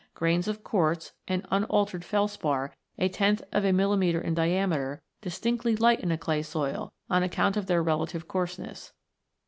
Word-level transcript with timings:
Grains 0.15 0.47
of 0.47 0.63
quartz 0.63 1.11
and 1.27 1.45
unaltered 1.51 2.03
felspar 2.03 2.75
a 2.97 3.07
tenth 3.07 3.43
of 3.51 3.63
a 3.63 3.71
millimetre 3.71 4.19
in 4.19 4.33
diameter 4.33 4.99
distinctly" 5.21 5.75
lighten" 5.75 6.11
a 6.11 6.17
clay 6.17 6.41
soil, 6.41 6.91
on 7.07 7.21
account 7.21 7.55
of 7.55 7.67
their 7.67 7.83
relative 7.83 8.27
coarseness. 8.27 8.93